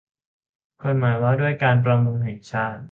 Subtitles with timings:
[0.83, 2.79] กฎหมายว่าด้วยการประมงแห่งชาติ